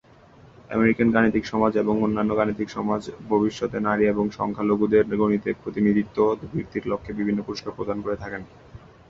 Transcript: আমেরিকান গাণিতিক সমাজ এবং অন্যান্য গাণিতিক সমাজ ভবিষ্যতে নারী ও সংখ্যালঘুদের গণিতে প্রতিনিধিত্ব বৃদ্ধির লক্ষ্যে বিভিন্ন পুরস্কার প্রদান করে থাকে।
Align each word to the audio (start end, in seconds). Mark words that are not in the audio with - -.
আমেরিকান 0.69 1.07
গাণিতিক 1.11 1.43
সমাজ 1.45 1.71
এবং 1.75 1.95
অন্যান্য 2.01 2.31
গাণিতিক 2.37 2.67
সমাজ 2.69 3.01
ভবিষ্যতে 3.29 3.77
নারী 3.81 4.03
ও 4.11 4.33
সংখ্যালঘুদের 4.37 5.05
গণিতে 5.21 5.49
প্রতিনিধিত্ব 5.61 6.17
বৃদ্ধির 6.45 6.85
লক্ষ্যে 6.91 7.17
বিভিন্ন 7.19 7.39
পুরস্কার 7.43 7.71
প্রদান 7.77 7.97
করে 8.01 8.15
থাকে। 8.15 8.37